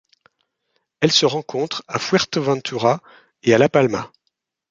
[1.01, 3.03] Elle se rencontre à Fuerteventura
[3.43, 4.11] et à La Palma.